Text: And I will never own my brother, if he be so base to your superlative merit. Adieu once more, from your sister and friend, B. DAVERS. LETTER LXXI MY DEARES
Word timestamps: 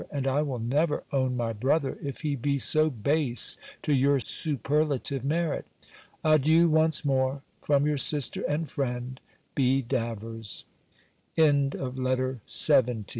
And 0.09 0.25
I 0.25 0.41
will 0.41 0.57
never 0.57 1.03
own 1.13 1.37
my 1.37 1.53
brother, 1.53 1.99
if 2.01 2.21
he 2.21 2.35
be 2.35 2.57
so 2.57 2.89
base 2.89 3.55
to 3.83 3.93
your 3.93 4.19
superlative 4.19 5.23
merit. 5.23 5.67
Adieu 6.23 6.67
once 6.71 7.05
more, 7.05 7.43
from 7.61 7.85
your 7.85 7.99
sister 7.99 8.41
and 8.49 8.67
friend, 8.67 9.19
B. 9.53 9.83
DAVERS. 9.83 10.65
LETTER 11.37 11.77
LXXI 11.77 12.39
MY 12.39 12.81
DEARES 12.95 13.03